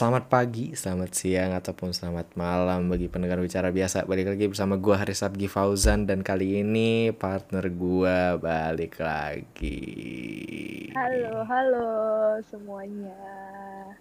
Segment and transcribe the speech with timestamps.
[0.00, 4.08] Selamat pagi, selamat siang, ataupun selamat malam bagi pendengar bicara biasa.
[4.08, 9.76] Balik lagi bersama gue Haris Abgi Fauzan Dan kali ini partner gue balik lagi.
[10.96, 11.92] Halo, halo
[12.48, 13.12] semuanya.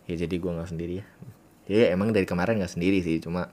[0.07, 1.05] Ya jadi gue gak sendiri ya.
[1.67, 3.51] Ya emang dari kemarin gak sendiri sih Cuma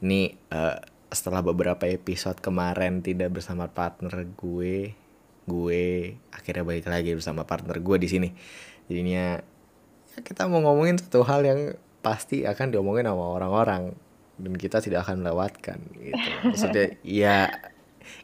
[0.00, 0.80] Nih uh,
[1.12, 4.96] setelah beberapa episode kemarin tidak bersama partner gue
[5.44, 8.32] Gue akhirnya balik lagi bersama partner gue di sini.
[8.88, 9.57] Jadinya
[10.22, 11.60] kita mau ngomongin satu hal yang
[12.00, 13.94] pasti akan diomongin sama orang-orang.
[14.38, 16.28] Dan kita tidak akan melewatkan gitu.
[16.46, 17.50] Maksudnya ya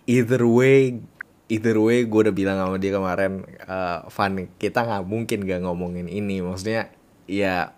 [0.06, 1.02] either way
[1.50, 6.06] either way gue udah bilang sama dia kemarin uh, Van kita nggak mungkin gak ngomongin
[6.06, 6.38] ini.
[6.38, 6.94] Maksudnya
[7.26, 7.74] ya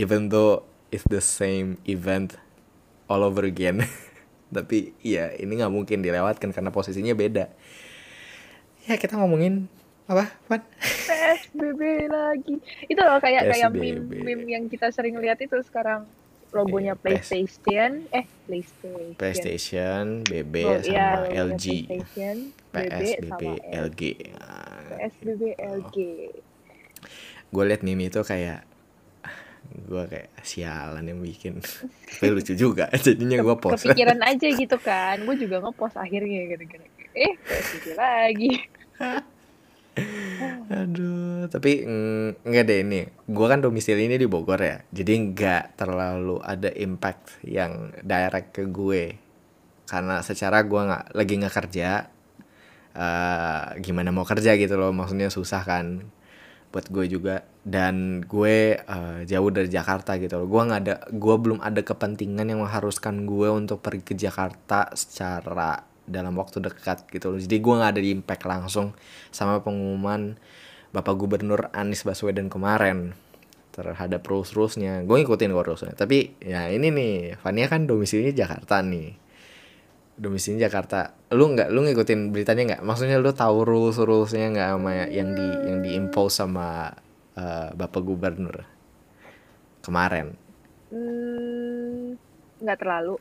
[0.00, 2.40] even though it's the same event
[3.12, 3.84] all over again
[4.56, 7.52] tapi ya ini nggak mungkin dilewatkan karena posisinya beda.
[8.88, 9.68] Ya kita ngomongin
[10.10, 10.62] apa Van?
[10.82, 12.56] PSBB lagi.
[12.90, 16.04] Itu loh kayak kayak meme meme yang kita sering lihat itu sekarang
[16.52, 18.04] logonya PlayStation.
[18.10, 19.14] Eh PlayStation.
[19.16, 21.08] PlayStation BB oh, sama iya,
[21.46, 22.36] LG PlayStation
[22.72, 24.00] PSBB LG
[24.90, 25.96] PSBB LG
[27.52, 28.64] gue liat meme itu kayak
[29.72, 31.60] gue kayak sialan yang bikin.
[32.08, 33.88] Tapi lucu juga jadinya gue post.
[33.88, 38.52] Kepikiran aja gitu kan gue juga ngepost akhirnya gara-gara eh PSBB lagi
[40.72, 43.00] Aduh, tapi mm, enggak deh ini.
[43.28, 44.80] Gua kan domisili ini di Bogor ya.
[44.88, 49.20] Jadi enggak terlalu ada impact yang direct ke gue.
[49.84, 51.88] Karena secara gua nggak lagi nggak kerja.
[52.92, 56.04] Uh, gimana mau kerja gitu loh, maksudnya susah kan
[56.72, 60.48] buat gue juga dan gue uh, jauh dari Jakarta gitu loh.
[60.48, 65.91] Gua nggak ada, gue belum ada kepentingan yang mengharuskan gue untuk pergi ke Jakarta secara
[66.06, 67.40] dalam waktu dekat gitu loh.
[67.40, 68.96] Jadi gue nggak ada di impact langsung
[69.30, 70.36] sama pengumuman
[70.92, 73.16] Bapak Gubernur Anies Baswedan kemarin
[73.72, 75.02] terhadap rules-rulesnya.
[75.08, 75.94] Gue ngikutin kok rulesnya.
[75.96, 79.16] Tapi ya ini nih, Fania kan domisilinya Jakarta nih.
[80.20, 81.16] Domisilinya Jakarta.
[81.32, 82.82] Lu nggak, lu ngikutin beritanya nggak?
[82.84, 86.92] Maksudnya lu tahu rules-rulesnya nggak sama yang di yang diimpose sama
[87.40, 88.68] uh, Bapak Gubernur
[89.80, 90.36] kemarin?
[90.92, 91.51] Hmm,
[92.62, 93.16] nggak terlalu.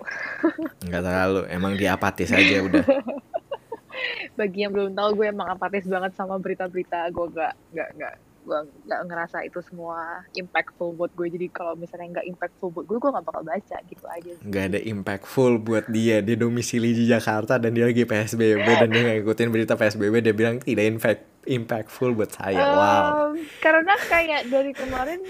[0.85, 2.85] Nggak terlalu emang dia apatis aja udah.
[4.39, 7.09] Bagi yang belum tahu gue emang apatis banget sama berita-berita.
[7.09, 8.57] Gue nggak nggak nggak gue
[8.89, 11.27] nggak ngerasa itu semua impactful buat gue.
[11.29, 14.79] Jadi kalau misalnya nggak impactful buat gue gue nggak bakal baca gitu aja nggak ada
[14.81, 16.23] impactful buat dia.
[16.25, 20.33] Dia domisili di Jakarta dan dia lagi PSBB dan dia nggak ikutin berita PSBB dia
[20.33, 22.61] bilang tidak impact impactful buat saya.
[22.61, 23.21] Um, wow
[23.61, 25.21] karena kayak dari kemarin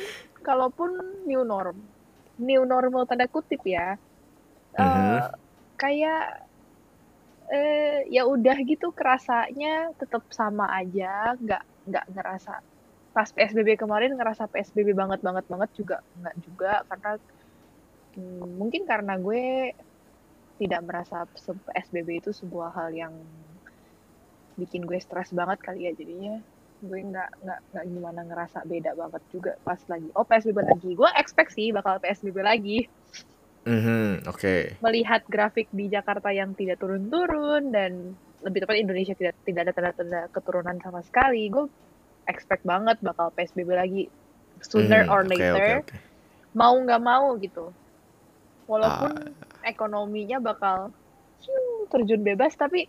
[0.42, 0.90] kalaupun
[1.28, 1.78] new norm
[2.42, 3.96] new normal tanda kutip ya.
[4.74, 5.20] Uh, mm-hmm.
[5.78, 6.48] kayak
[7.52, 11.38] uh, ya udah gitu kerasanya tetap sama aja.
[11.38, 12.54] Nggak nggak ngerasa
[13.12, 16.74] pas psbb kemarin ngerasa psbb banget banget banget juga nggak juga.
[16.90, 17.12] Karena
[18.18, 19.76] hmm, mungkin karena gue
[20.58, 21.26] tidak merasa
[21.70, 23.14] psbb itu sebuah hal yang
[24.60, 26.38] bikin gue stres banget kali ya jadinya
[26.82, 30.10] gue nggak nggak nggak gimana ngerasa beda banget juga pas lagi.
[30.18, 30.92] Oh psbb lagi.
[30.98, 32.90] Gue expect sih bakal psbb lagi.
[33.62, 34.42] Mm-hmm, oke.
[34.42, 34.74] Okay.
[34.82, 40.22] melihat grafik di Jakarta yang tidak turun-turun dan lebih tepat Indonesia tidak tidak ada tanda-tanda
[40.34, 41.70] keturunan sama sekali gue
[42.26, 44.04] expect banget bakal psbb lagi.
[44.62, 46.00] Sooner mm, or later okay, okay, okay.
[46.58, 47.70] mau nggak mau gitu.
[48.66, 49.70] Walaupun uh...
[49.70, 50.90] ekonominya bakal
[51.90, 52.86] terjun bebas tapi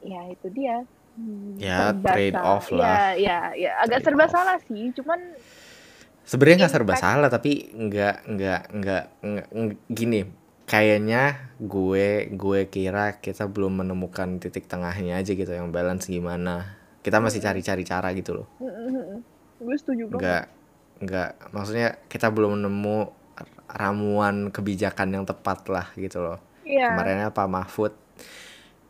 [0.00, 0.84] ya itu dia
[1.60, 3.14] ya trade off lah.
[3.14, 3.70] ya ya.
[3.70, 4.32] Ya agak serba off.
[4.32, 5.20] salah sih cuman
[6.24, 9.04] sebenarnya nggak serba salah tapi nggak nggak nggak
[9.90, 10.26] gini.
[10.70, 16.78] Kayaknya gue gue kira kita belum menemukan titik tengahnya aja gitu yang balance gimana.
[17.02, 18.46] Kita masih cari-cari cara gitu loh.
[19.58, 20.20] Gue setuju banget.
[20.22, 20.44] Nggak
[21.00, 22.98] nggak maksudnya kita belum nemu
[23.66, 26.38] ramuan kebijakan yang tepat lah gitu loh.
[26.70, 26.94] Yeah.
[26.94, 27.92] kemarinnya Pak Mahfud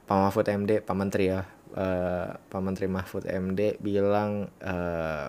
[0.04, 5.28] Pak Mahfud MD Pak Menteri ya uh, Pak Menteri Mahfud MD bilang uh, eh,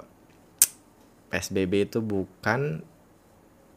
[1.32, 2.84] PSBB itu bukan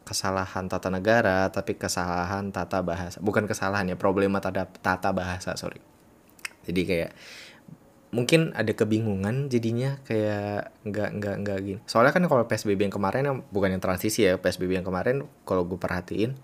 [0.05, 3.17] kesalahan tata negara tapi kesalahan tata bahasa.
[3.23, 5.81] Bukan kesalahan ya problema tata tata bahasa sorry.
[6.65, 7.11] Jadi kayak
[8.13, 11.79] mungkin ada kebingungan jadinya kayak nggak nggak nggak gini.
[11.89, 15.67] Soalnya kan kalau psbb yang kemarin yang bukan yang transisi ya psbb yang kemarin kalau
[15.67, 16.37] gue perhatiin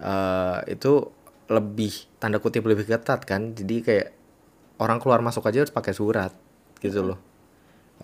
[0.00, 1.12] uh, itu
[1.46, 3.52] lebih tanda kutip lebih ketat kan.
[3.52, 4.15] Jadi kayak
[4.76, 6.32] orang keluar masuk aja harus pakai surat
[6.80, 7.18] gitu loh.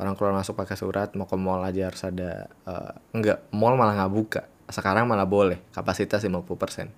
[0.00, 3.92] Orang keluar masuk pakai surat mau ke mall aja harus ada uh, enggak mall malah
[3.96, 4.42] nggak buka.
[4.72, 6.88] Sekarang malah boleh kapasitas 50%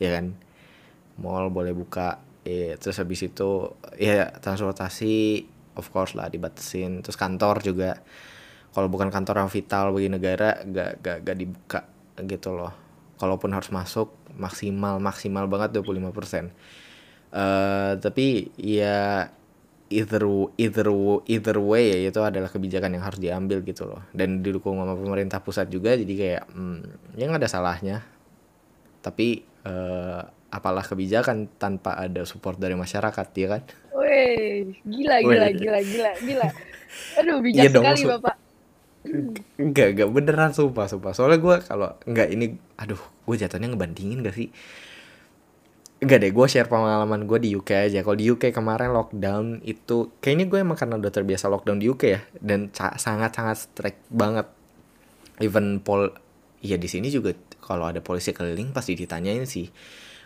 [0.00, 0.32] ya kan?
[1.20, 5.44] Mall boleh buka ya, terus habis itu ya transportasi
[5.76, 7.04] of course lah dibatasin.
[7.04, 8.00] Terus kantor juga
[8.72, 11.80] kalau bukan kantor yang vital bagi negara gak gak gak dibuka
[12.24, 12.72] gitu loh.
[13.18, 16.54] Kalaupun harus masuk maksimal maksimal banget 25% persen
[17.32, 19.28] uh, tapi ya
[19.88, 20.22] either
[20.60, 20.88] either
[21.24, 25.40] either way ya itu adalah kebijakan yang harus diambil gitu loh dan didukung sama pemerintah
[25.40, 26.78] pusat juga jadi kayak hmm,
[27.16, 27.96] ya nggak ada salahnya
[29.00, 33.62] tapi uh, apalah kebijakan tanpa ada support dari masyarakat ya kan
[33.96, 35.56] Wih, gila gila Wih.
[35.56, 36.48] gila gila gila
[37.20, 38.36] aduh bijak iya sekali dong, bapak
[39.56, 41.16] Enggak, enggak beneran sumpah, sumpah.
[41.16, 44.52] Soalnya gue kalau enggak ini, aduh, gue jatuhnya ngebandingin gak sih?
[45.98, 48.06] Enggak deh, gue share pengalaman gue di UK aja.
[48.06, 52.02] Kalau di UK kemarin lockdown itu, kayaknya gue emang karena udah terbiasa lockdown di UK
[52.06, 54.46] ya, dan sangat-sangat strict banget.
[55.42, 56.14] Even pol,
[56.62, 59.66] ya di sini juga kalau ada polisi keliling pasti ditanyain sih.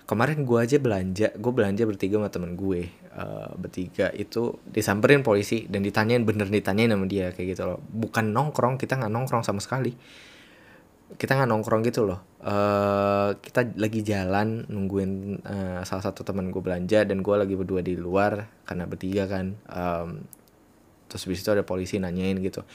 [0.04, 2.92] Kemarin gue aja belanja, gue belanja bertiga sama temen gue.
[3.16, 7.80] Uh, bertiga itu disamperin polisi dan ditanyain bener ditanyain sama dia kayak gitu loh.
[7.80, 9.96] Bukan nongkrong, kita nggak nongkrong sama sekali
[11.18, 12.20] kita nggak nongkrong gitu loh.
[12.42, 17.80] Uh, kita lagi jalan nungguin uh, salah satu teman gue belanja dan gue lagi berdua
[17.80, 19.54] di luar karena bertiga kan.
[19.70, 20.26] Um,
[21.06, 22.66] terus habis itu ada polisi nanyain gitu.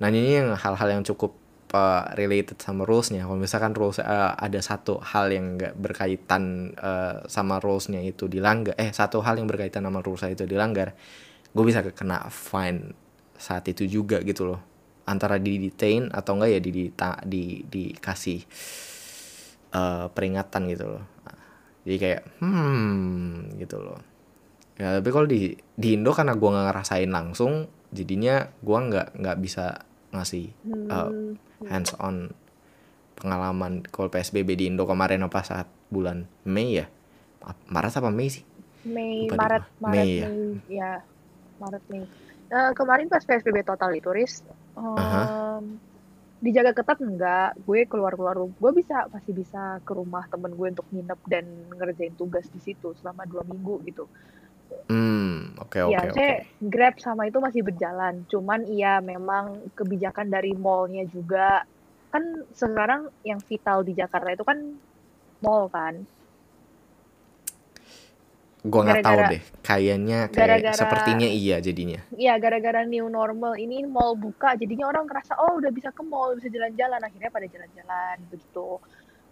[0.00, 1.36] Nanyanya yang hal-hal yang cukup
[1.76, 3.24] uh, related sama rulesnya.
[3.24, 8.76] Kalau misalkan rules uh, ada satu hal yang nggak berkaitan uh, sama rulesnya itu dilanggar
[8.76, 10.96] eh satu hal yang berkaitan sama rules itu dilanggar
[11.52, 12.96] gue bisa kena fine
[13.36, 14.71] saat itu juga gitu loh
[15.06, 16.84] antara di detain atau enggak ya di di
[17.26, 18.40] di dikasih
[19.74, 21.04] uh, peringatan gitu loh.
[21.82, 23.98] Jadi kayak hmm gitu loh.
[24.78, 29.38] Ya tapi kalau di di Indo karena gue nggak ngerasain langsung jadinya gue nggak nggak
[29.42, 30.52] bisa ngasih
[30.88, 31.10] uh,
[31.66, 32.32] hands on
[33.18, 36.86] pengalaman kalau PSBB di Indo kemarin apa saat bulan Mei ya.
[37.42, 38.46] Maret apa Mei sih?
[38.86, 40.28] Mei Maret Maret Mei, ya.
[40.30, 40.92] Mei ya
[41.58, 42.02] Maret Mei.
[42.52, 44.44] Uh, kemarin pas PSBB total itu Riz
[44.76, 45.78] um,
[46.42, 47.54] dijaga ketat enggak?
[47.62, 51.44] Gue keluar keluar gue bisa masih bisa ke rumah temen gue untuk nginep dan
[51.76, 54.04] ngerjain tugas di situ selama dua minggu gitu.
[54.88, 56.12] Hmm, oke okay, ya, oke.
[56.16, 58.24] Saya Grab sama itu masih berjalan.
[58.26, 61.62] Cuman iya memang kebijakan dari mallnya juga.
[62.12, 64.58] Kan sekarang yang vital di Jakarta itu kan
[65.44, 66.02] mall kan.
[68.62, 71.98] Gua nggak tahu deh, kayaknya kayak gara-gara, sepertinya iya jadinya.
[72.14, 76.38] Iya, gara-gara new normal ini mall buka, jadinya orang ngerasa oh udah bisa ke mall,
[76.38, 78.78] bisa jalan-jalan, akhirnya pada jalan-jalan begitu.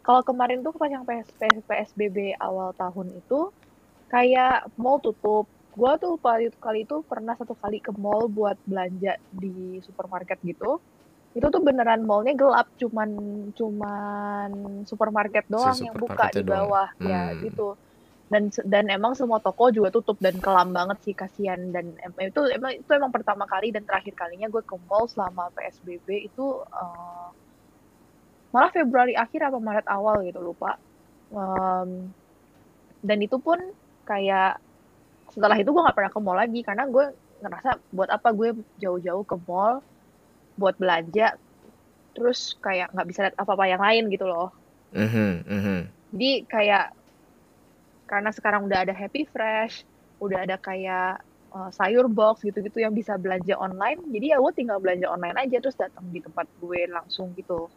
[0.03, 3.55] Kalau kemarin tuh pas yang PS, PS, PSBB awal tahun itu
[4.11, 5.47] kayak mall tutup.
[5.79, 10.83] Gua tuh kali, kali itu pernah satu kali ke mall buat belanja di supermarket gitu.
[11.39, 13.15] Itu tuh beneran mallnya gelap, cuman
[13.55, 14.51] cuman
[14.91, 17.07] supermarket doang si yang buka di bawah, doang.
[17.07, 17.47] ya hmm.
[17.47, 17.79] gitu
[18.31, 21.59] dan dan emang semua toko juga tutup dan kelam banget sih kasihan.
[21.75, 25.51] Dan em, itu emang itu emang pertama kali dan terakhir kalinya gue ke mall selama
[25.51, 27.29] psbb itu uh,
[28.55, 30.79] malah Februari akhir apa Maret awal gitu lupa.
[31.35, 32.15] Um,
[33.03, 33.59] dan itu pun
[34.07, 34.63] kayak
[35.35, 37.11] setelah itu gue nggak pernah ke mall lagi karena gue
[37.43, 39.83] ngerasa buat apa gue jauh-jauh ke mall
[40.55, 41.35] buat belanja
[42.15, 44.55] terus kayak nggak bisa lihat apa-apa yang lain gitu loh.
[44.95, 45.81] Mm -hmm, mm -hmm.
[46.15, 46.87] jadi kayak
[48.11, 49.87] karena sekarang udah ada Happy Fresh,
[50.19, 51.23] udah ada kayak
[51.55, 54.03] uh, sayur box gitu-gitu yang bisa belanja online.
[54.11, 57.71] Jadi ya gue tinggal belanja online aja terus datang di tempat gue langsung gitu.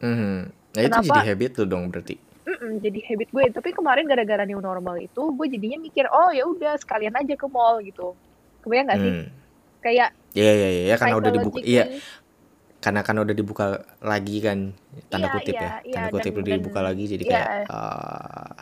[0.00, 0.36] Mm-hmm.
[0.48, 1.04] Nah Kenapa?
[1.04, 2.16] itu jadi habit tuh dong berarti.
[2.48, 3.44] Mm-mm, jadi habit gue.
[3.52, 7.46] Tapi kemarin gara-gara new normal itu gue jadinya mikir oh ya udah sekalian aja ke
[7.52, 8.16] mall gitu.
[8.64, 9.12] Kebayang gak sih?
[9.12, 9.26] Mm.
[9.84, 11.84] Kayak Iya iya iya karena udah dibuka iya
[12.82, 14.74] karena kan udah dibuka lagi kan
[15.08, 15.70] tanda iya, kutip iya, ya.
[15.80, 18.54] Iya, tanda kutip dan, udah dibuka dan, lagi jadi iya, kayak uh,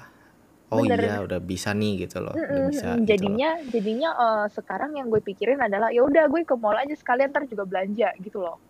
[0.72, 0.98] oh Bener.
[1.04, 5.20] iya udah bisa nih gitu loh udah bisa gitu jadinya jadinya uh, sekarang yang gue
[5.20, 8.60] pikirin adalah ya udah gue ke mall aja sekalian ntar juga belanja gitu loh.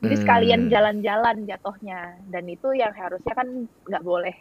[0.00, 0.22] Jadi hmm.
[0.24, 2.00] sekalian jalan-jalan jatuhnya.
[2.24, 4.36] Dan itu yang harusnya kan nggak boleh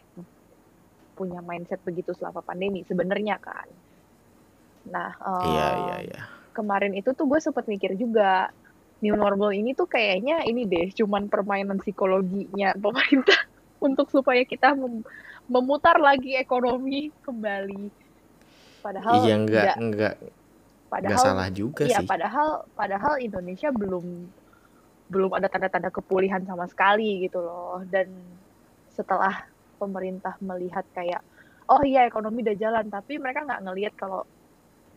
[1.20, 3.68] punya mindset begitu selama pandemi sebenarnya kan.
[4.88, 6.22] Nah uh, iya iya iya.
[6.56, 8.56] kemarin itu tuh gue sempat mikir juga
[9.04, 13.48] new normal ini tuh kayaknya ini deh cuman permainan psikologinya pemerintah
[13.80, 14.76] untuk supaya kita
[15.50, 17.90] memutar lagi ekonomi kembali.
[18.80, 20.16] Padahal iya enggak enggak, enggak
[20.90, 22.08] padahal enggak salah juga iya, sih.
[22.08, 24.06] padahal padahal Indonesia belum
[25.10, 27.82] belum ada tanda-tanda kepulihan sama sekali gitu loh.
[27.90, 28.14] Dan
[28.94, 29.50] setelah
[29.82, 31.26] pemerintah melihat kayak
[31.66, 34.24] oh iya ekonomi udah jalan, tapi mereka nggak ngelihat kalau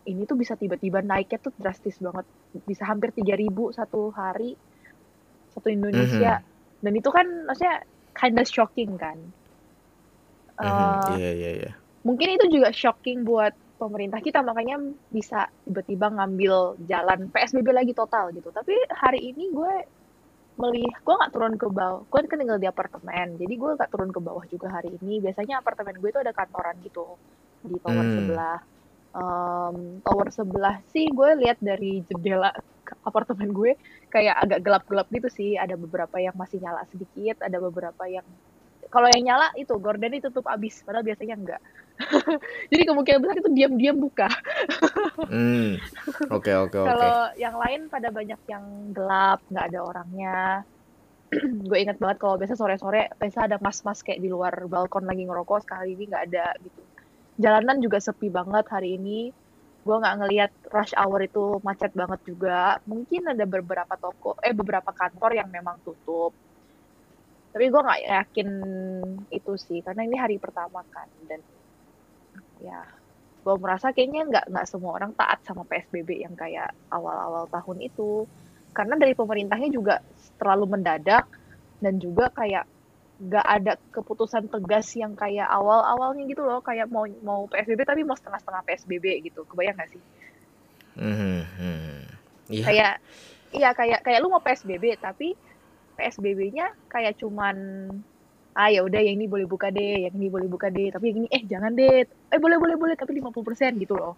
[0.04, 2.26] ini tuh bisa tiba-tiba naiknya tuh drastis banget,
[2.68, 4.54] bisa hampir 3000 satu hari
[5.56, 6.38] satu Indonesia.
[6.38, 6.80] Mm -hmm.
[6.82, 7.76] Dan itu kan maksudnya
[8.12, 9.16] kind of shocking kan
[10.60, 11.72] Uh, iya iya iya.
[12.02, 14.78] Mungkin itu juga shocking buat pemerintah kita makanya
[15.10, 18.50] bisa tiba-tiba ngambil jalan PSBB lagi total gitu.
[18.50, 19.74] Tapi hari ini gue
[20.60, 24.12] melihat gue nggak turun ke bawah gue kan tinggal di apartemen jadi gue nggak turun
[24.12, 27.16] ke bawah juga hari ini biasanya apartemen gue itu ada kantoran gitu
[27.64, 28.14] di tower Hmm.
[28.20, 28.58] sebelah
[29.16, 32.52] um, tower sebelah sih gue lihat dari jendela
[33.00, 33.80] apartemen gue
[34.12, 38.26] kayak agak gelap-gelap gitu sih ada beberapa yang masih nyala sedikit ada beberapa yang
[38.92, 41.60] kalau yang nyala itu gorden ditutup abis padahal biasanya enggak
[42.72, 44.28] jadi kemungkinan besar itu diam-diam buka
[45.28, 45.78] Hmm.
[46.32, 46.88] Oke oke oke.
[46.88, 48.64] kalau yang lain pada banyak yang
[48.96, 50.40] gelap, nggak ada orangnya.
[51.68, 55.64] gue inget banget kalau biasa sore-sore biasa ada mas-mas kayak di luar balkon lagi ngerokok
[55.64, 56.82] sekali ini nggak ada gitu.
[57.40, 59.32] Jalanan juga sepi banget hari ini.
[59.82, 62.78] Gue nggak ngelihat rush hour itu macet banget juga.
[62.86, 66.36] Mungkin ada beberapa toko, eh beberapa kantor yang memang tutup.
[67.52, 68.48] Tapi gue nggak yakin
[69.28, 71.40] itu sih, karena ini hari pertama kan dan
[72.62, 72.80] ya
[73.42, 78.24] gue merasa kayaknya nggak nggak semua orang taat sama PSBB yang kayak awal-awal tahun itu
[78.72, 79.98] karena dari pemerintahnya juga
[80.38, 81.26] terlalu mendadak
[81.82, 82.64] dan juga kayak
[83.22, 88.14] nggak ada keputusan tegas yang kayak awal-awalnya gitu loh kayak mau mau PSBB tapi mau
[88.14, 90.02] setengah-setengah PSBB gitu kebayang nggak sih
[90.92, 92.04] Hmm, hmm.
[92.52, 92.64] Iya.
[92.68, 92.94] kayak
[93.56, 95.32] iya kayak kayak lu mau PSBB tapi
[96.02, 97.56] PSBB-nya kayak cuman
[98.52, 101.18] ah ya udah yang ini boleh buka deh, yang ini boleh buka deh, tapi yang
[101.24, 102.04] ini eh jangan deh.
[102.34, 104.14] Eh boleh boleh boleh tapi 50% gitu loh.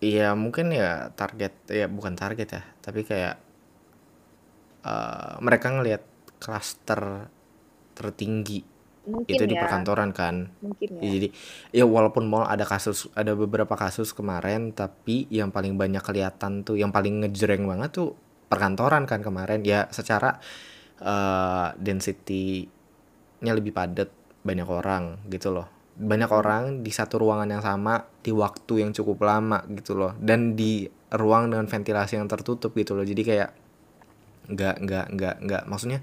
[0.00, 3.36] Iya mungkin ya target ya bukan target ya tapi kayak
[4.84, 6.02] eh, mereka ngelihat
[6.40, 7.28] klaster
[7.92, 8.64] tertinggi
[9.04, 10.48] Mungkin itu di ya, perkantoran kan.
[10.60, 11.28] Mungkin Ya, jadi
[11.72, 16.76] ya walaupun mau ada kasus ada beberapa kasus kemarin tapi yang paling banyak kelihatan tuh
[16.76, 18.08] yang paling ngejreng banget tuh
[18.52, 19.64] perkantoran kan kemarin.
[19.64, 20.40] Ya secara
[21.00, 24.08] eh, density-nya lebih padat
[24.44, 25.68] banyak orang gitu loh.
[26.00, 30.16] Banyak orang di satu ruangan yang sama di waktu yang cukup lama gitu loh.
[30.16, 33.04] Dan di ruang dengan ventilasi yang tertutup gitu loh.
[33.04, 33.50] Jadi kayak
[34.48, 35.62] nggak nggak nggak nggak.
[35.68, 36.00] Maksudnya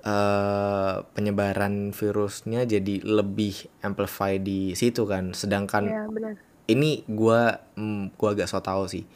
[0.00, 5.36] eh penyebaran virusnya jadi lebih amplify di situ kan.
[5.36, 6.34] Sedangkan benar.
[6.66, 9.06] ini gua mm, gua agak so tau sih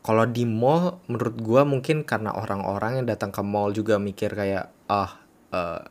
[0.00, 4.72] kalau di mall menurut gua mungkin karena orang-orang yang datang ke mall juga mikir kayak
[4.88, 5.20] ah
[5.52, 5.84] eh,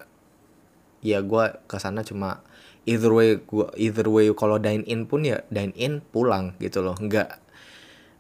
[1.06, 2.42] ya gua ke sana cuma
[2.89, 6.98] either way gua either way kalau dine in pun ya dine in pulang gitu loh.
[6.98, 7.38] Nggak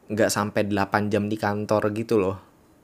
[0.09, 2.37] nggak sampai 8 jam di kantor gitu loh.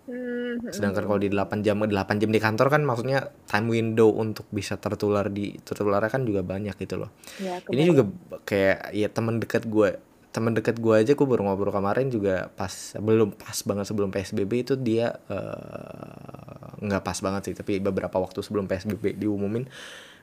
[0.06, 4.46] Hmm, sedangkan kalau di 8 jam 8 jam di kantor kan maksudnya time window untuk
[4.54, 7.10] bisa tertular di tertularnya kan juga banyak gitu loh.
[7.42, 8.14] Ya, ini juga
[8.46, 9.98] kayak ya teman dekat gue
[10.36, 14.52] teman dekat gue aja gue baru ngobrol kemarin juga pas belum pas banget sebelum psbb
[14.68, 19.64] itu dia eh, nggak pas banget sih tapi beberapa waktu sebelum psbb diumumin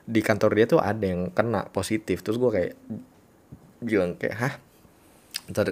[0.03, 2.21] di kantor dia tuh ada yang kena positif.
[2.21, 2.73] Terus gue kayak
[3.83, 4.53] bilang kayak hah?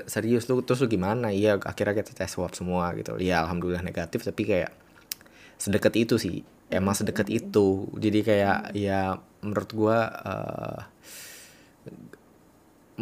[0.08, 0.64] Serius lu?
[0.64, 1.32] Terus lu gimana?
[1.32, 3.20] Iya akhirnya kita tes swab semua gitu.
[3.20, 4.72] Ya alhamdulillah negatif tapi kayak
[5.60, 6.44] sedekat itu sih.
[6.72, 7.92] Emang sedekat itu.
[8.00, 10.80] Jadi kayak ya menurut gua eh,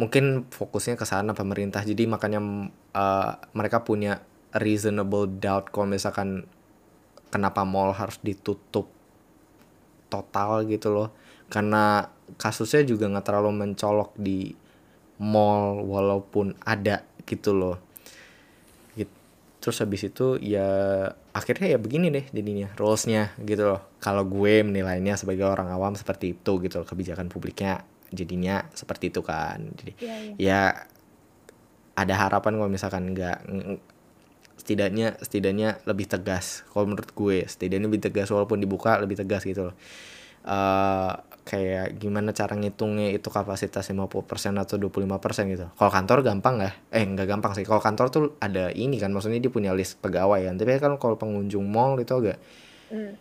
[0.00, 1.84] mungkin fokusnya ke sana pemerintah.
[1.84, 2.40] Jadi makanya
[2.96, 4.24] eh, mereka punya
[4.56, 6.48] reasonable doubt kalau misalkan
[7.28, 8.88] kenapa mall harus ditutup
[10.08, 11.08] total gitu loh.
[11.52, 12.08] Karena
[12.40, 14.56] kasusnya juga nggak terlalu mencolok di
[15.20, 17.76] mall walaupun ada gitu loh.
[18.96, 19.20] Git-
[19.60, 20.64] terus habis itu ya
[21.36, 23.84] akhirnya ya begini deh jadinya rulesnya gitu loh.
[24.00, 29.22] Kalau gue menilainya sebagai orang awam seperti itu gitu loh kebijakan publiknya jadinya seperti itu
[29.22, 30.34] kan jadi Iya, iya.
[30.38, 30.60] ya
[31.94, 33.82] ada harapan kalau misalkan nggak ng-
[34.56, 39.72] setidaknya setidaknya lebih tegas kalau menurut gue setidaknya lebih tegas walaupun dibuka lebih tegas gitu
[39.72, 39.76] loh
[40.40, 45.66] eh kayak gimana cara ngitungnya itu kapasitas 50% atau 25% gitu.
[45.72, 46.72] Kalau kantor gampang lah.
[46.88, 47.64] Eh nggak gampang sih.
[47.66, 50.54] Kalau kantor tuh ada ini kan maksudnya dia punya list pegawai kan.
[50.54, 52.38] Tapi kan kalau pengunjung mall itu agak
[52.92, 53.18] Hmm.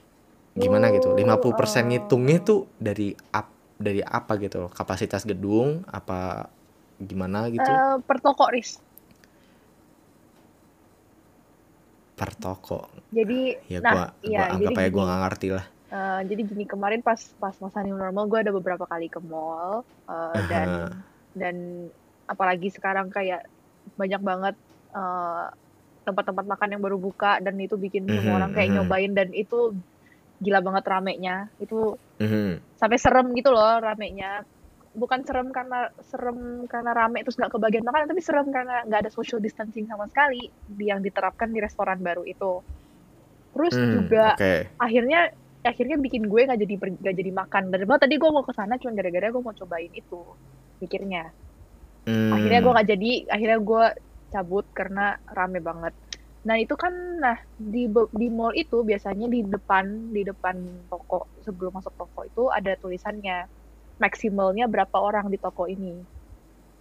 [0.53, 1.12] gimana gitu.
[1.12, 1.84] Oh, 50% oh.
[1.89, 3.50] ngitungnya tuh dari ap
[3.86, 4.71] dari apa gitu loh.
[4.79, 6.13] Kapasitas gedung apa
[7.09, 8.71] gimana gitu Eh, per toko ris.
[12.17, 12.77] per toko.
[13.17, 13.33] Jadi,
[13.71, 15.01] Ya nah, gua iya, gua anggap jadi aja gini.
[15.05, 15.65] nggak ngerti lah.
[15.93, 19.74] Eh, jadi gini kemarin pas pas masa new normal gue ada beberapa kali ke mall
[20.12, 21.03] eh, dan Aha.
[21.41, 21.55] dan
[22.31, 23.41] apalagi sekarang kayak
[24.00, 24.55] banyak banget
[24.98, 25.43] eh,
[26.07, 28.75] tempat-tempat makan yang baru buka dan itu bikin semua Mhm, orang kayak mhm.
[28.75, 29.55] nyobain dan itu
[30.39, 32.75] gila banget ramenya itu Mhm.
[32.75, 34.43] sampai serem gitu loh ramenya
[34.89, 39.12] bukan serem karena serem karena rame terus nggak kebagian makanan tapi serem karena nggak ada
[39.13, 40.50] social distancing sama sekali
[40.81, 42.63] yang diterapkan di restoran baru itu
[43.53, 44.74] terus Hmm, juga Oke.
[44.79, 45.29] akhirnya
[45.62, 48.79] akhirnya bikin gue nggak jadi nggak jadi makan dan malah tadi gue mau ke sana
[48.79, 50.22] cuma gara-gara gue mau cobain itu
[50.79, 51.29] mikirnya
[52.08, 52.31] Hmm.
[52.34, 53.84] akhirnya gue nggak jadi akhirnya gue
[54.29, 55.93] cabut karena rame banget
[56.48, 61.75] Nah itu kan, nah di di mall itu biasanya di depan di depan toko sebelum
[61.75, 63.48] masuk toko itu ada tulisannya
[64.00, 66.00] maksimalnya berapa orang di toko ini.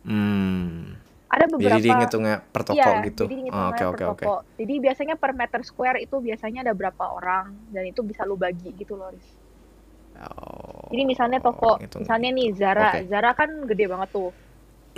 [0.07, 0.95] Hmm.
[1.29, 1.77] Ada beberapa.
[1.77, 3.25] Jadi ngitungnya per toko iya, gitu.
[3.29, 4.35] Jadi oh, okay, per okay, toko.
[4.41, 4.65] Okay.
[4.65, 8.73] Jadi biasanya per meter square itu biasanya ada berapa orang dan itu bisa lu bagi
[8.73, 9.29] gitu loh, Riz.
[10.19, 12.49] Oh, Jadi misalnya toko, misalnya nih.
[12.57, 13.01] Zara, Oke.
[13.13, 14.31] Zara kan gede banget tuh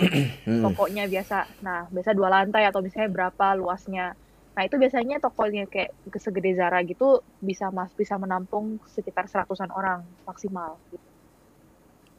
[0.47, 0.65] Hmm.
[0.65, 1.61] tokonya biasa.
[1.61, 4.17] Nah, biasa dua lantai atau misalnya berapa luasnya.
[4.51, 10.03] Nah, itu biasanya tokonya kayak segede Zara gitu bisa mas bisa menampung sekitar seratusan orang
[10.27, 11.07] maksimal gitu.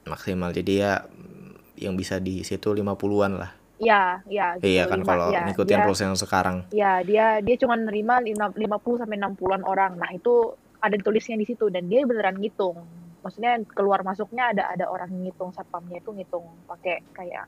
[0.08, 0.50] Maksimal.
[0.50, 1.04] Jadi ya
[1.76, 3.50] yang bisa di situ 50-an lah.
[3.82, 4.64] Iya, iya gitu.
[4.64, 6.56] Iya kan lima- kalau iya, ngikutin dia- rules yang sekarang.
[6.70, 9.98] Ya, dia dia cuma nerima lima- 50 sampai 60-an orang.
[9.98, 12.78] Nah, itu ada tulisnya di situ dan dia beneran ngitung.
[13.22, 17.46] Maksudnya keluar masuknya ada ada orang ngitung satpamnya itu ngitung pakai kayak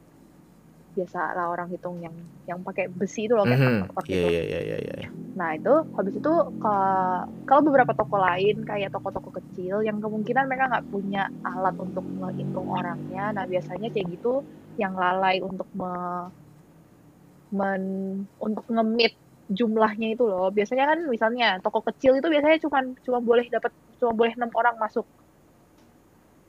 [0.97, 2.15] biasa lah orang hitung yang
[2.49, 3.69] yang pakai besi itu loh kayak Mhm.
[3.91, 4.29] kotak-kotak Iya gitu.
[4.31, 5.09] iya iya iya iya.
[5.35, 6.31] Nah, itu habis itu
[6.63, 12.07] ke- kalau beberapa toko lain kayak toko-toko kecil yang kemungkinan mereka nggak punya alat untuk
[12.15, 13.35] menghitung orangnya.
[13.37, 14.47] Nah, biasanya kayak gitu
[14.79, 16.31] yang lalai untuk me-
[17.59, 19.13] men- untuk ngemit
[19.59, 20.49] jumlahnya itu loh.
[20.57, 24.77] Biasanya kan misalnya toko kecil itu biasanya cuma cuma boleh dapat cuma boleh enam orang
[24.81, 25.07] masuk.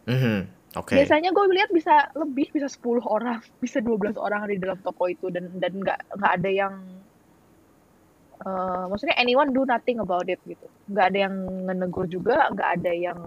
[0.08, 0.55] Mhm.
[0.76, 1.00] Oke.
[1.00, 5.32] Biasanya gue lihat bisa lebih, bisa 10 orang, bisa 12 orang di dalam toko itu
[5.32, 6.74] dan dan nggak nggak ada yang
[8.44, 10.68] eh, maksudnya anyone do nothing about it gitu.
[10.92, 11.36] Nggak ada yang
[11.72, 13.20] ngenegur juga, nggak ada yang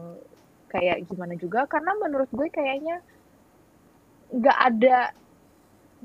[0.69, 3.01] kayak gimana juga karena menurut gue kayaknya
[4.29, 5.17] nggak ada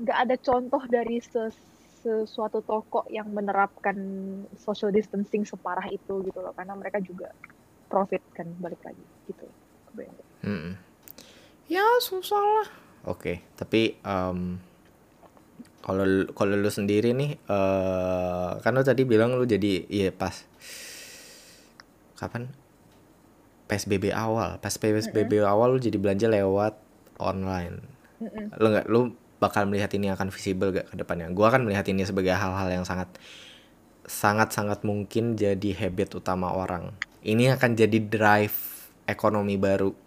[0.00, 1.74] nggak ada contoh dari ses-
[2.04, 3.96] sesuatu toko yang menerapkan
[4.56, 7.28] social distancing separah itu gitu loh karena mereka juga
[7.88, 9.44] profit kan balik lagi gitu.
[9.92, 10.16] Kebayang.
[11.68, 12.68] Ya susah lah.
[13.04, 14.60] Oke, tapi em,
[15.84, 20.44] kalau kalau lu sendiri nih, eh kan lu tadi bilang lu jadi iya pas
[22.16, 22.48] kapan?
[23.68, 24.60] PSBB awal.
[24.60, 26.76] Pas PSBB awal lu jadi belanja lewat
[27.20, 27.80] online.
[28.20, 28.52] Mm-mm.
[28.60, 29.00] Lu nggak lu
[29.40, 31.28] bakal melihat ini akan visible gak ke depannya?
[31.32, 33.08] Gua akan melihat ini sebagai hal-hal yang sangat
[34.04, 36.92] sangat sangat mungkin jadi habit utama orang.
[37.24, 38.56] Ini akan jadi drive
[39.08, 40.03] ekonomi baru.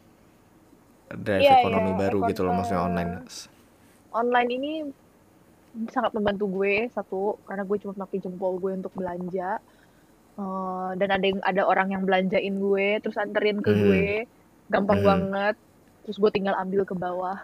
[1.08, 3.12] Drive Iya, ekonomi iya, baru gitu loh maksudnya online.
[4.12, 4.72] online ini
[5.88, 9.62] sangat membantu gue satu karena gue cuma pakai jempol gue untuk belanja.
[10.38, 13.80] Eh, dan ada yang ada orang yang belanjain gue terus anterin ke Mhm.
[13.80, 14.06] gue.
[14.68, 15.08] Gampang Mhm.
[15.08, 15.56] banget.
[16.04, 17.40] Terus gue tinggal ambil ke bawah.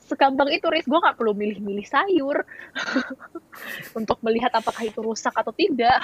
[0.00, 2.42] Segampang itu Riz gue nggak perlu milih-milih sayur.
[3.98, 6.00] Untuk melihat apakah itu rusak atau tidak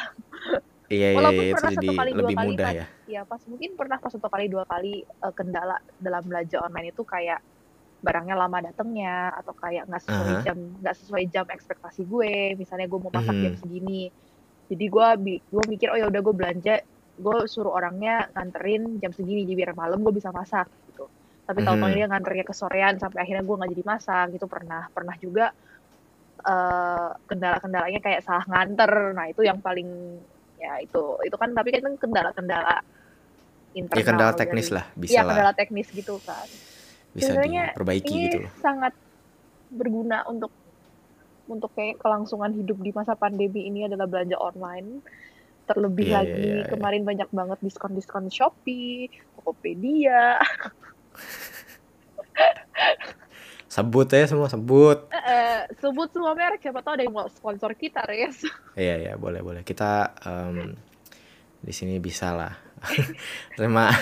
[0.86, 2.86] Iya iya Walaupun iya, itu pernah jadi satu kali dua lebih kali mudah pas- ya.
[3.06, 7.02] ya pas mungkin pernah pas satu kali dua kali eh, kendala dalam belanja online itu
[7.02, 7.40] kayak
[7.96, 10.42] barangnya lama datangnya atau kayak nggak sesuai Aha.
[10.46, 13.42] jam nggak sesuai jam ekspektasi gue misalnya gue mau masak Mhm.
[13.42, 14.02] jam segini
[14.70, 15.06] jadi gue
[15.42, 16.74] gue mikir oh ya udah gue belanja
[17.16, 21.08] gue suruh orangnya nganterin jam segini jadi biar malam gue bisa masak gitu
[21.42, 21.96] tapi tahu-tahu Mhm.
[21.96, 25.50] dia nganternya kesorean sampai akhirnya gue nggak jadi masak gitu pernah pernah juga
[26.46, 30.20] eh, kendala-kendalanya kayak salah nganter nah itu yang paling
[30.56, 31.02] ya itu.
[31.22, 32.80] Itu kan tapi kan kendala-kendala
[33.72, 36.46] internal Ya kendala teknis dari- lah, bisa lah, kendala teknis gitu kan.
[37.12, 38.50] Bisa sebenarnya diperbaiki ini gitu loh.
[38.58, 38.92] sangat
[39.68, 40.50] berguna untuk
[41.46, 45.00] untuk kayak kelangsungan hidup di masa pandemi ini adalah belanja online.
[45.66, 46.64] Terlebih Iya, iya, lagi iya, iya.
[46.68, 50.38] kemarin banyak banget diskon-diskon Shopee, Tokopedia,
[53.76, 55.04] Sebut ya semua sebut.
[55.12, 58.40] Eh, eh, sebut semua merek siapa tahu ada yang mau sponsor kita, Res.
[58.72, 59.68] Iya iya boleh boleh.
[59.68, 60.72] Kita em,
[61.60, 62.56] di sini bisa lah.
[63.56, 63.92] terima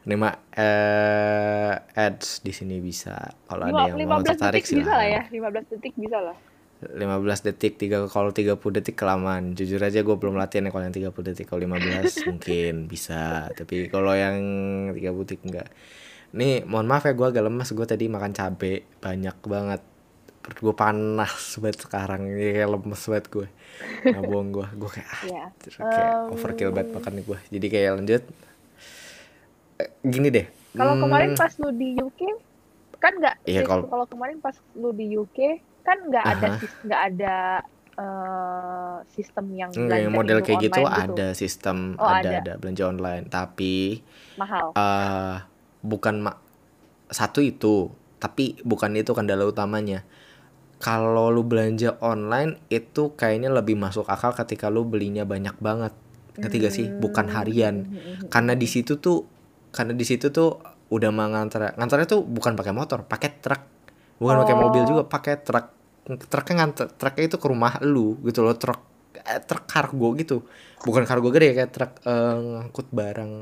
[0.00, 3.20] terima eh, ads di sini bisa.
[3.44, 5.60] Kalau ada yang mau 15 tertarik detik bisa lah ya, silahkan.
[5.60, 6.36] 15 detik bisa lah.
[6.78, 9.52] 15 detik tiga kalau 30 detik kelamaan.
[9.52, 11.44] Jujur aja gue belum latihan ya kalau yang 30 detik.
[11.52, 11.76] Kalau 15
[12.32, 13.52] mungkin bisa.
[13.52, 14.40] Tapi kalau yang
[14.96, 15.68] 30 detik enggak.
[16.30, 17.70] Nih, mohon maaf ya gue agak lemas.
[17.70, 19.80] Gue tadi makan cabe banyak banget.
[20.38, 22.26] Perut gue panas banget sekarang.
[22.26, 23.46] Ini kayak lemes banget gue.
[24.04, 24.66] Nggak bohong gue.
[24.74, 25.44] Gue kayak ah, Iya.
[25.78, 27.38] kayak Em, overkill banget makan gue.
[27.48, 28.22] Jadi kayak lanjut.
[29.78, 30.46] Eh, Gini deh.
[30.70, 32.20] Kalau Hmm, kemarin pas lu di UK
[32.98, 35.38] kan nggak Iya, Ris, kalau- kalau kemarin pas lu di UK
[35.80, 36.58] kan nggak ada Aha.
[36.58, 37.36] sis- nggak ada
[37.96, 42.38] eh, sistem yang yang belanja model Indo kayak gitu online ada sistem Oh, ada ada.
[42.40, 44.02] ada belanja online tapi
[44.34, 44.70] mahal.
[44.72, 45.36] eh
[45.80, 46.40] bukan ma-
[47.08, 47.88] satu itu
[48.18, 50.02] tapi bukan itu kendala utamanya.
[50.78, 55.90] Kalau lu belanja online itu kayaknya lebih masuk akal ketika lu belinya banyak banget.
[56.38, 56.86] Ngerti gak sih?
[56.86, 57.82] Bukan harian.
[57.82, 58.30] Hmm.
[58.30, 59.26] karena di situ tuh
[59.68, 63.62] karena di situ tuh udah mau nganter nganternya tuh bukan pakai motor pakai truk.
[64.18, 64.60] Bukan pakai Oh.
[64.66, 65.66] mobil juga pakai truk.
[66.08, 68.78] Truknya nganter truknya itu ke rumah lu gitu loh truk
[69.18, 70.46] eh, truk kargo gitu.
[70.80, 73.32] Bukan kargo gede kayak truk eh, ngangkut barang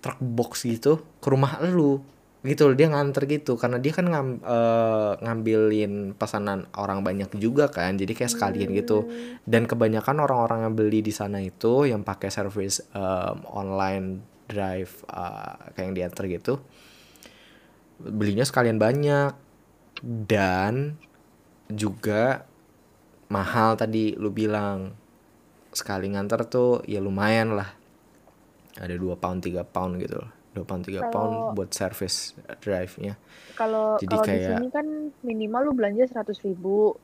[0.00, 2.00] truk box gitu ke rumah lu.
[2.40, 3.60] Gitu dia nganter gitu.
[3.60, 8.00] Karena dia kan ngam, eh, ngambilin pesanan orang banyak juga kan.
[8.00, 9.04] Jadi kayak sekalian gitu.
[9.44, 15.54] Dan kebanyakan orang-orang yang beli di sana itu yang pakai service em, online drive eh,
[15.76, 16.58] kayak yang diantar gitu
[18.00, 19.36] belinya sekalian banyak.
[20.00, 20.96] Dan
[21.68, 22.48] juga
[23.28, 24.96] mahal tadi lu bilang.
[25.70, 27.79] Sekali nganter tuh ya lumayan lah
[28.80, 33.14] ada 2 pound 3 pound gitu loh 2 pound 3 Kalau- pound buat service drive-nya
[33.54, 34.86] Kalau Jadi kalau di kayak- sini kan
[35.20, 36.96] minimal lu belanja seratus ribu,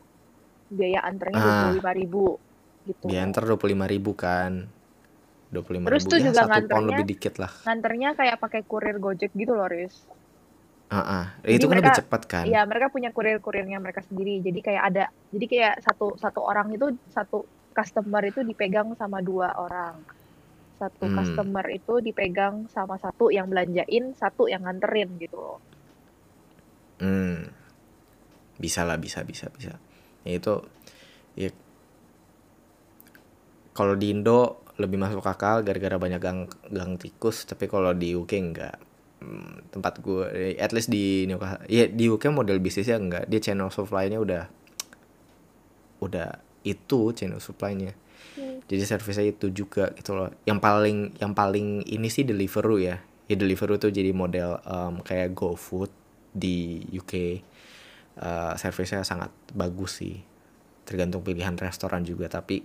[0.67, 1.61] biaya antarnya dua Ah.
[1.63, 2.25] puluh lima ribu
[2.83, 3.05] gitu.
[3.07, 4.67] dia antar 25 ribu kan
[5.49, 8.97] 25 Terus ribu tuh ya juga satu pound lebih dikit lah Nganternya kayak pakai kurir
[8.97, 9.95] Gojek gitu loh, Riz.
[10.87, 11.25] Ah, ah.
[11.43, 14.39] Jadi itu kan lebih mereka- cepat kan Iya, mereka punya kurir-kurirnya mereka sendiri.
[14.39, 19.51] Jadi kayak ada, jadi kayak satu satu orang itu satu customer itu dipegang sama dua
[19.53, 19.99] orang.
[20.77, 21.17] Satu Hmm.
[21.17, 25.59] customer itu dipegang sama satu yang belanjain, satu yang nganterin gitu loh.
[27.01, 27.49] Hmm.
[28.61, 29.77] Bisa lah, bisa, bisa, bisa.
[30.25, 30.55] Ya itu
[31.37, 31.49] ya
[33.77, 38.33] kalau di Indo lebih masuk akal gara-gara banyak gang gang tikus, tapi kalau di UK
[38.37, 38.77] enggak.
[39.17, 40.29] Hmm, tempat gue
[40.61, 44.45] at least di Newcastle ya di UK model bisnisnya enggak dia channel supply-nya udah
[46.05, 46.37] udah
[46.69, 47.97] itu channel supply-nya
[48.35, 48.59] Hmm.
[48.67, 50.29] jadi servisnya itu juga gitu loh.
[50.45, 52.99] Yang paling yang paling ini sih Deliveroo ya.
[53.31, 55.91] Ya Deliveroo tuh jadi model em, kayak GoFood
[56.37, 57.43] di UK
[58.17, 60.17] Eh, servisnya sangat bagus sih.
[60.89, 62.65] Tergantung pilihan restoran juga tapi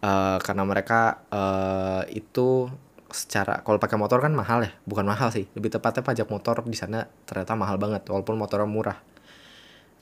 [0.00, 2.64] eh, karena mereka eh, itu
[3.12, 4.72] secara kalau pakai motor kan mahal ya.
[4.88, 8.98] Bukan mahal sih lebih tepatnya pajak motor di sana ternyata mahal banget walaupun motornya murah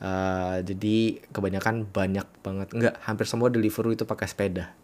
[0.04, 0.96] Eh, jadi
[1.32, 2.68] kebanyakan banyak banget.
[2.76, 4.76] Enggak hampir semua Deliveroo itu pakai sepeda.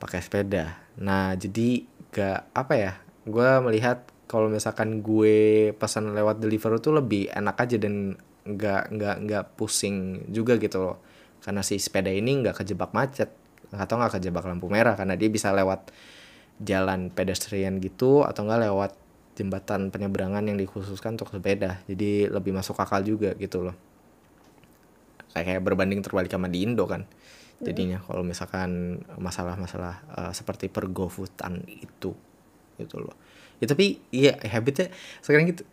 [0.00, 0.80] Pakai sepeda.
[1.04, 1.84] Nah jadi
[2.16, 2.92] gak apa ya
[3.28, 9.16] gue melihat kalau misalkan gue pesan lewat Deliveroo tuh lebih enak aja dan nggak nggak
[9.28, 10.96] nggak pusing juga gitu loh.
[11.44, 13.28] Karena si sepeda ini nggak kejebak macet
[13.68, 15.92] atau nggak kejebak lampu merah karena dia bisa lewat
[16.62, 18.92] jalan pedestrian gitu atau nggak lewat
[19.36, 21.84] jembatan penyeberangan yang dikhususkan untuk sepeda.
[21.84, 23.85] Jadi lebih masuk akal juga gitu loh
[25.34, 27.08] kayak kayak berbanding terbalik sama di Indo kan
[27.60, 28.02] jadinya.
[28.04, 32.12] Kalau misalkan masalah-masalah eh, seperti pergofoodan itu
[32.76, 33.16] gitu loh.
[33.56, 34.92] Ya tapi ya habitnya
[35.24, 35.64] sekarang gitu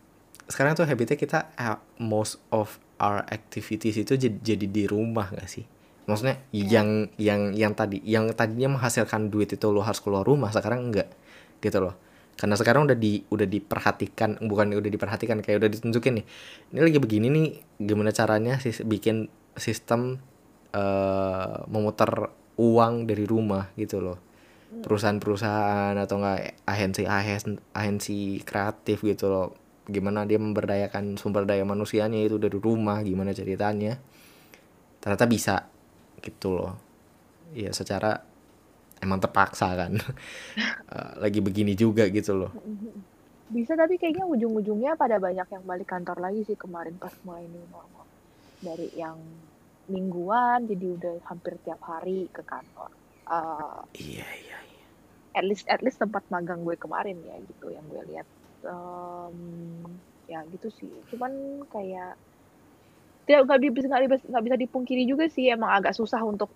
[0.48, 5.50] sekarang tuh habitnya kita eh, most of our activities itu jadi, jadi di rumah gak
[5.50, 5.68] sih?
[6.04, 10.92] Maksudnya yang yang yang tadi yang tadinya menghasilkan duit itu lo harus keluar rumah sekarang
[10.92, 11.08] enggak
[11.64, 11.96] gitu loh.
[12.36, 16.26] Karena sekarang udah di udah diperhatikan bukan udah diperhatikan kayak udah ditunjukin nih
[16.74, 20.18] ini lagi begini nih gimana caranya sih bikin sistem
[20.74, 24.18] eh memutar uang dari rumah gitu loh.
[24.74, 27.06] Perusahaan-perusahaan atau enggak agensi
[27.74, 29.48] agensi kreatif gitu loh.
[29.86, 34.02] Gimana dia memberdayakan sumber daya manusianya itu dari rumah gimana ceritanya.
[34.98, 35.56] Ternyata bisa
[36.24, 36.74] gitu loh.
[37.54, 38.18] Ya secara
[39.04, 39.94] emang terpaksa kan.
[40.94, 42.54] Eh, lagi begini juga gitu loh.
[43.50, 47.66] Bisa tapi kayaknya ujung-ujungnya pada banyak yang balik kantor lagi sih kemarin pas mulai new
[47.74, 47.93] normal.
[48.64, 49.20] Dari yang
[49.92, 52.90] mingguan jadi udah hampir tiap hari ke kantor.
[53.28, 54.88] Eh, iya iya iya.
[55.36, 58.28] at least at least tempat magang gue kemarin ya gitu yang gue lihat
[58.64, 59.84] Em,
[60.32, 61.32] ya gitu sih cuman
[61.68, 62.16] kayak
[63.28, 63.88] tidak nggak bisa
[64.32, 66.56] nggak bisa dipungkiri juga sih emang agak susah untuk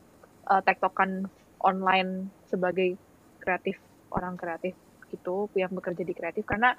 [0.52, 1.28] eh, tektokan
[1.60, 2.96] online sebagai
[3.44, 3.76] kreatif
[4.12, 4.76] orang kreatif
[5.12, 6.76] gitu yang bekerja di kreatif karena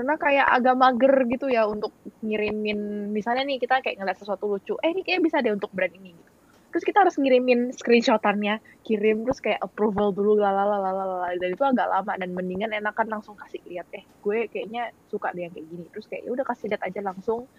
[0.00, 1.92] karena kayak agak mager gitu ya untuk
[2.24, 5.92] ngirimin misalnya nih kita kayak ngeliat sesuatu lucu eh ini kayak bisa deh untuk brand
[5.92, 6.16] ini.
[6.16, 6.32] Gitu
[6.70, 12.14] terus kita harus ngirimin screenshotannya kirim terus kayak approval dulu lalalala dan itu agak lama
[12.14, 15.84] dan mendingan enakan langsung kasih lihat eh gue kayaknya suka deh yang kayak gini.
[15.92, 17.50] Terus kayak ya udah kasih lihat aja langsung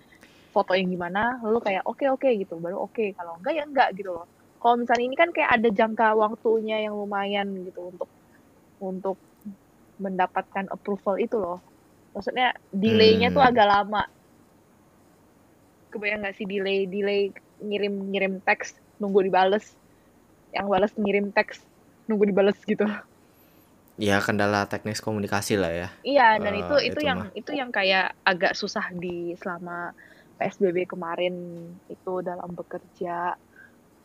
[0.49, 1.37] foto yang gimana.
[1.45, 2.55] Lalu kayak oke oke gitu.
[2.57, 4.25] Baru oke kalau enggak ya enggak gitu loh.
[4.57, 8.09] Kalau misalnya ini kan kayak ada jangka waktunya yang lumayan gitu untuk
[8.81, 9.19] untuk
[9.99, 11.59] mendapatkan approval itu loh
[12.13, 12.45] maksudnya
[12.81, 13.49] delaynya tuh Hmm.
[13.49, 13.99] agak lama.
[15.91, 17.19] Kebayang nggak sih delay delay
[17.67, 18.69] ngirim ngirim teks
[18.99, 19.65] nunggu dibales?
[20.55, 21.57] Yang balas ngirim teks
[22.07, 22.85] nunggu dibales gitu.
[24.07, 25.87] Ya kendala teknis komunikasi lah ya.
[26.07, 27.27] Iya dan Eh, itu itu itu yang mah.
[27.39, 29.07] itu yang kayak agak susah di
[29.41, 29.71] selama
[30.37, 31.33] PSBB kemarin.
[31.93, 33.09] Itu dalam bekerja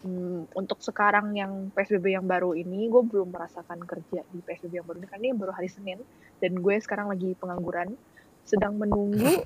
[0.07, 4.87] Hmm, untuk sekarang yang PSBB yang baru ini gue belum merasakan kerja di PSBB yang
[4.87, 5.99] baru ini karena ini baru hari Senin
[6.39, 7.99] dan gue sekarang lagi pengangguran.
[8.47, 9.43] Sedang menunggu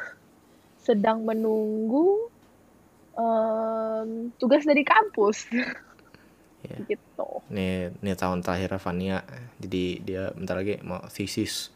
[0.88, 2.32] sedang menunggu
[3.20, 5.44] em, tugas dari kampus.
[6.62, 6.78] Iya.
[6.88, 7.28] gitu.
[7.52, 9.20] Nih nih tahun terakhir Fania
[9.60, 11.68] jadi dia bentar lagi mau thesis.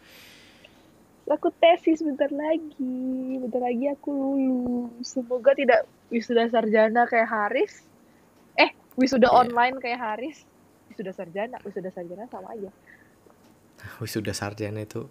[1.28, 3.36] Aku tesis bentar lagi.
[3.44, 5.04] Bentar lagi aku lulus.
[5.04, 7.84] Semoga tidak wisuda sarjana kayak Haris
[8.96, 9.36] wisuda Iya.
[9.38, 10.38] online kayak Haris.
[10.88, 12.70] Wisuda sarjana wisuda sarjana sama aja.
[14.02, 15.04] Wisuda sarjana itu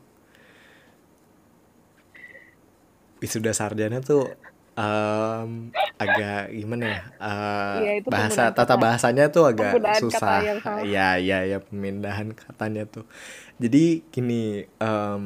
[3.15, 4.27] wisuda sarjana tuh
[4.75, 8.75] em, agak gimana ya eh, itu bahasa tata kata.
[8.75, 10.43] bahasanya tuh agak susah.
[10.83, 13.07] ya ya ya pemindahan katanya tuh.
[13.55, 15.23] Jadi gini em,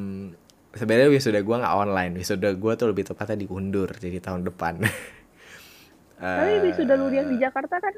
[0.72, 2.13] sebenarnya wisuda gua nggak online.
[2.15, 4.86] Wisuda gua tuh lebih tepatnya diundur jadi tahun depan.
[6.19, 7.95] Tapi Eh, wisuda lu yang di Jakarta kan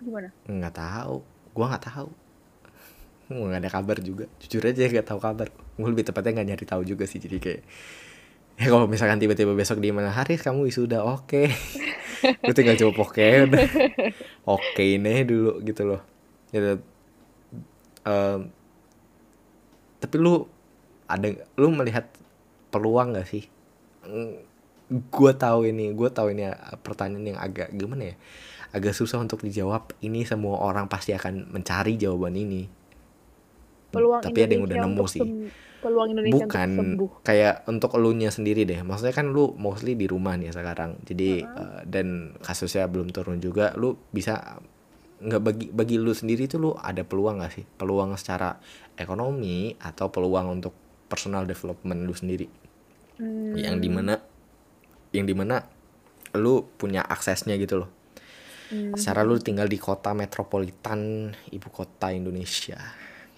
[0.00, 0.28] gimana?
[0.46, 1.16] Nggak tahu.
[1.54, 2.08] Gua nggak tahu.
[3.34, 4.24] Nggak ada kabar juga.
[4.42, 5.48] Jujur aja nggak tahu kabar.
[5.80, 7.62] Gue lebih tepatnya nggak nyari tahu juga sih jadi kayak
[8.54, 11.50] ya kalau misalkan tiba-tiba besok di mana hari kamu wisuda oke.
[12.44, 13.28] Gue tinggal jawab oke.
[14.56, 16.00] Oke nih dulu gitu loh.
[16.48, 16.80] Gitu
[18.04, 18.52] Em,
[19.96, 20.44] tapi lu
[21.08, 21.24] ada
[21.56, 22.04] lu melihat
[22.68, 23.48] peluang gak sih?
[24.92, 28.16] Gue tahu ini gue tahu ini uh, pertanyaan yang agak gimana ya
[28.74, 29.94] agak susah untuk dijawab.
[30.02, 32.66] Ini semua orang pasti akan mencari jawaban ini.
[33.94, 35.30] Peluang tapi ada yang udah Indonesia nemu untuk sih.
[35.78, 36.68] peluang Indonesia bukan.
[36.68, 37.10] untuk sembuh.
[37.22, 38.82] Kayak untuk elunya sendiri deh.
[38.82, 40.98] Maksudnya kan lu mostly di rumah nih sekarang.
[41.06, 44.58] Jadi uh, dan kasusnya belum turun juga lu bisa
[45.24, 47.64] nggak bagi bagi lu sendiri tuh lu ada peluang gak sih?
[47.64, 48.58] Peluang secara
[48.98, 50.74] ekonomi atau peluang untuk
[51.06, 52.50] personal development lu sendiri?
[53.22, 54.18] Hmm, yang di mana
[55.14, 55.62] yang di mana
[56.34, 58.03] lu punya aksesnya gitu loh
[58.74, 58.98] hmm.
[58.98, 62.76] secara lu tinggal di kota metropolitan ibu kota Indonesia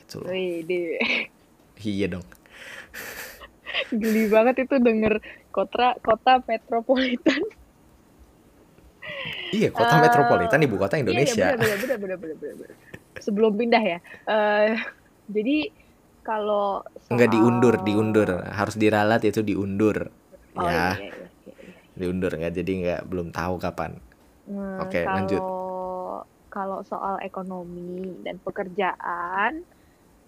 [0.01, 0.97] gitu loh Wede.
[1.85, 2.25] iya dong
[3.93, 5.21] geli banget itu denger
[5.53, 7.43] kota kota metropolitan
[9.53, 12.71] iya kota Eh, metropolitan ibu kota Indonesia Iya, iya benar, benar, benar, benar, benar.
[13.17, 13.99] Sebelum pindah ya.
[14.29, 14.77] eh
[15.27, 15.57] jadi
[16.21, 18.29] kalau Enggak soal- diundur, diundur.
[18.51, 20.11] Harus diralat itu diundur.
[20.57, 21.75] Oh, ya, iya, iya, iya, iya.
[21.95, 23.97] diundur nggak jadi nggak belum tahu kapan.
[24.47, 25.45] Hmm, Oke, kalau lanjut.
[26.53, 27.83] kalau soal ekonomi
[28.25, 29.53] dan pekerjaan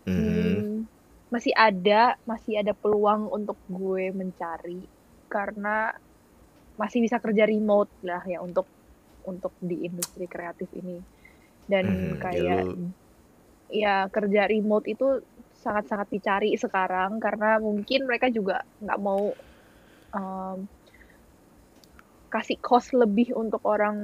[0.07, 0.65] Mhm.
[0.67, 0.87] hmm,
[1.35, 4.81] masih ada masih ada peluang untuk gue mencari
[5.35, 5.69] karena
[6.81, 8.67] masih bisa kerja remote lah ya untuk
[9.31, 10.97] untuk di industri kreatif ini
[11.73, 12.79] dan ya kayak lu-
[13.83, 15.05] ya kerja remote itu
[15.65, 19.23] sangat-sangat dicari sekarang karena mungkin mereka juga nggak mau
[20.17, 20.57] um,
[22.29, 23.97] kasih cost lebih untuk orang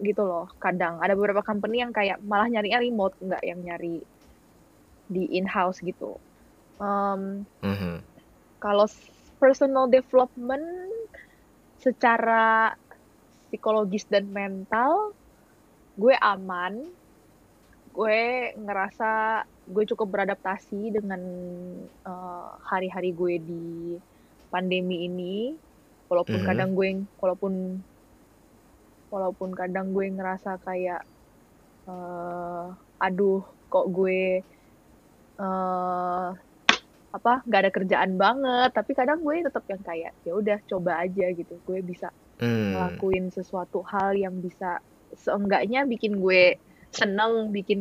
[0.00, 1.00] gitu loh kadang.
[1.00, 4.04] Ada beberapa company yang kayak malah nyarinya remote nggak yang nyari
[5.06, 6.18] di in-house gitu.
[6.76, 8.04] Um, Mhm.
[8.60, 8.84] kalau
[9.38, 10.64] personal development
[11.80, 12.72] secara
[13.48, 15.16] psikologis dan mental
[15.96, 16.76] gue aman.
[17.96, 21.22] Gue ngerasa gue cukup beradaptasi dengan
[21.88, 23.64] eh, hari-hari gue di
[24.52, 25.56] pandemi ini
[26.10, 26.46] walaupun Mhm.
[26.48, 26.88] kadang gue
[27.22, 27.52] walaupun
[29.12, 31.00] walaupun kadang gue ngerasa kayak
[31.90, 32.66] eh,
[33.06, 33.42] aduh
[33.72, 34.18] kok gue
[35.40, 36.28] eh
[37.16, 41.26] apa nggak ada kerjaan banget tapi kadang gue tetap yang kayak ya udah coba aja
[41.38, 42.08] gitu gue bisa
[42.40, 42.72] Hmm.
[42.72, 44.80] ngelakuin sesuatu hal yang bisa
[45.22, 46.42] seenggaknya bikin gue
[47.00, 47.80] seneng bikin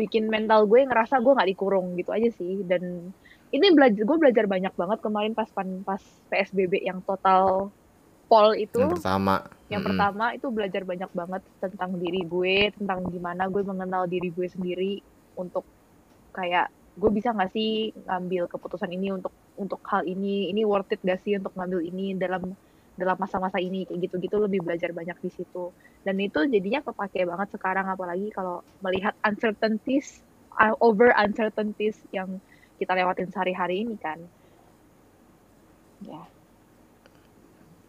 [0.00, 2.82] bikin mental gue ngerasa gue nggak dikurung gitu aja sih dan
[3.52, 7.70] ini belajar gue belajar banyak banget kemarin pas pan- pas psbb yang total
[8.26, 9.34] pol itu Yang pertama.
[9.66, 9.88] yang Mhm.
[9.90, 14.98] pertama itu belajar banyak banget tentang diri gue tentang gimana gue mengenal diri gue sendiri
[15.34, 15.62] untuk
[16.32, 21.00] kayak gue bisa nggak sih ngambil keputusan ini untuk untuk hal ini ini worth it
[21.04, 22.56] gak sih untuk ngambil ini dalam
[22.96, 27.48] dalam masa-masa ini kayak gitu-gitu lebih belajar banyak di situ dan itu jadinya kepake banget
[27.52, 30.24] sekarang apalagi kalau melihat uncertainties
[30.56, 32.40] uh, over uncertainties yang
[32.76, 34.20] kita lewatin sehari-hari ini kan.
[36.04, 36.22] Ya.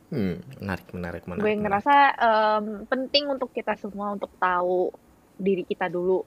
[0.07, 1.43] Hmm, menarik, menarik, menarik.
[1.43, 4.87] gue ngerasa em, penting untuk kita semua untuk tahu
[5.35, 6.23] diri kita dulu.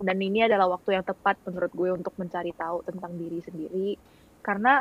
[0.00, 3.88] Dan ini adalah waktu yang tepat menurut gue untuk mencari tahu tentang diri sendiri.
[4.40, 4.80] Karena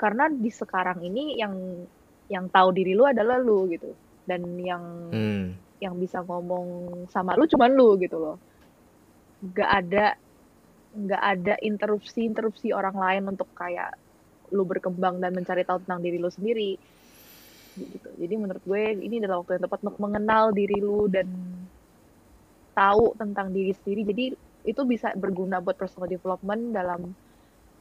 [0.00, 1.52] karena di sekarang ini yang
[2.32, 3.92] yang tahu diri lu adalah lu gitu.
[4.24, 5.52] Dan yang Hmm.
[5.84, 8.40] yang bisa ngomong sama lu cuman lu gitu loh.
[9.44, 10.06] Nggak ada
[10.98, 13.94] nggak ada interupsi interupsi orang lain untuk kayak
[14.50, 16.74] lu berkembang dan mencari tahu tentang diri lu sendiri.
[17.78, 18.08] Gitu.
[18.18, 21.28] Jadi menurut gue ini adalah waktu yang tepat untuk mengenal diri lu dan
[22.74, 24.02] tahu tentang diri sendiri.
[24.08, 24.24] Jadi
[24.66, 27.14] itu bisa berguna buat personal development dalam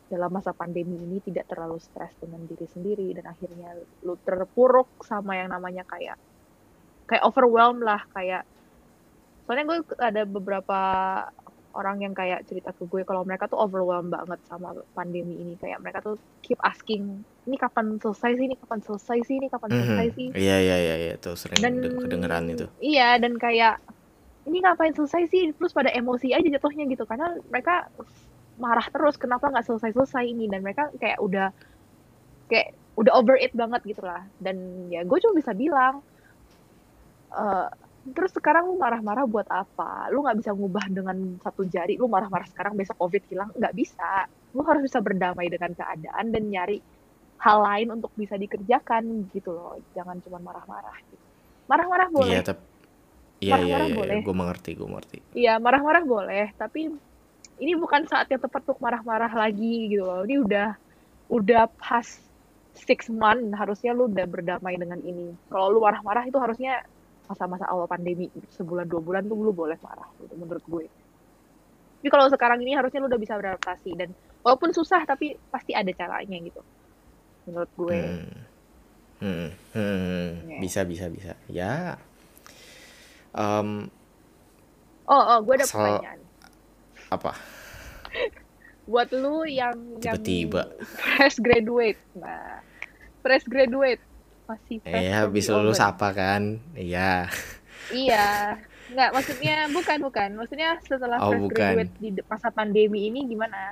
[0.07, 3.75] dalam masa pandemi ini tidak terlalu stres dengan diri sendiri dan akhirnya
[4.07, 6.15] lu terpuruk sama yang namanya kayak
[7.11, 8.47] kayak overwhelmed lah kayak
[9.43, 10.79] soalnya gue ada beberapa
[11.77, 15.53] orang yang kayak cerita ke gue kalau mereka tuh overwhelmed banget sama pandemi ini.
[15.61, 18.45] Kayak mereka tuh keep asking ini kapan selesai sih?
[18.49, 19.35] Ini kapan selesai sih?
[19.37, 20.27] Ini kapan selesai sih?
[20.33, 21.13] Iya iya iya iya.
[21.21, 22.65] Tuh sering dan kedengeran itu.
[22.81, 23.77] iya dan kayak
[24.49, 25.53] ini ngapain selesai sih?
[25.53, 27.05] Terus pada emosi aja jatuhnya gitu.
[27.05, 27.87] Karena mereka
[28.57, 30.49] marah terus kenapa nggak selesai selesai ini?
[30.49, 31.53] Dan mereka kayak udah
[32.49, 34.57] kayak udah over it banget gitu lah dan
[34.89, 36.01] ya gue cuma bisa bilang
[37.29, 37.69] uh,
[38.13, 40.11] terus sekarang lu marah-marah buat apa?
[40.13, 44.27] Lu nggak bisa ngubah dengan satu jari lu marah-marah sekarang besok covid hilang nggak bisa.
[44.55, 46.77] Lu harus bisa berdamai dengan keadaan dan nyari
[47.37, 49.77] hal lain untuk bisa dikerjakan gitu loh.
[49.93, 51.25] Jangan cuma marah-marah gitu.
[51.67, 52.31] marah-marah boleh.
[52.31, 52.63] iya tapi
[53.43, 54.23] iya iya, iya, iya.
[54.23, 55.17] gue mengerti gue mengerti.
[55.35, 56.89] Iya marah-marah boleh tapi
[57.57, 60.23] ini bukan saat yang tepat untuk marah-marah lagi gitu loh.
[60.23, 60.67] Ini udah
[61.27, 62.07] udah pas
[62.77, 65.33] six month harusnya lu udah berdamai dengan ini.
[65.49, 66.85] Kalau lu marah-marah itu harusnya
[67.27, 70.85] masa-masa awal pandemi sebulan dua bulan tuh lu boleh marah gitu menurut gue.
[71.97, 74.09] Tapi kalau sekarang ini harusnya lu udah bisa beradaptasi dan
[74.41, 76.61] walaupun susah tapi pasti ada caranya gitu.
[77.49, 77.99] Menurut gue.
[77.99, 78.39] Hmm.
[79.17, 79.49] Hmm.
[79.75, 80.27] Hmm.
[80.47, 80.61] Yeah.
[80.63, 81.35] bisa bisa bisa.
[81.51, 81.99] Ya.
[83.35, 83.91] Um,
[85.05, 85.83] oh oh gue ada asal...
[85.83, 86.19] pertanyaan.
[87.11, 87.31] apa?
[88.91, 90.71] Buat lu yang tiba-tiba.
[90.79, 92.63] fresh graduate nah
[93.19, 93.99] fresh graduate
[94.47, 96.57] masih fresh eh habis lulus apa kan?
[96.73, 97.27] Iya.
[97.87, 98.59] Iya.
[98.91, 100.29] Nggak maksudnya bukan bukan.
[100.35, 101.55] Maksudnya setelah oh, fresh bukan.
[101.55, 103.71] graduate di masa pandemi ini gimana